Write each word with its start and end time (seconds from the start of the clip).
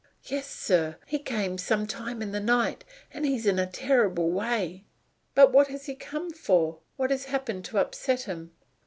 "Yes, 0.23 0.47
sir. 0.47 0.97
He 1.05 1.19
came 1.19 1.59
some 1.59 1.85
time 1.85 2.23
in 2.23 2.31
the 2.31 2.39
night, 2.39 2.83
and 3.13 3.23
he's 3.23 3.45
in 3.45 3.59
a 3.59 3.67
terrible 3.67 4.31
way." 4.31 4.83
"But 5.35 5.51
what 5.51 5.67
has 5.67 5.85
he 5.85 5.93
come 5.93 6.31
for? 6.31 6.79
What 6.97 7.11
has 7.11 7.25
happened 7.25 7.65
to 7.65 7.77
upset 7.77 8.21
him?" 8.21 8.51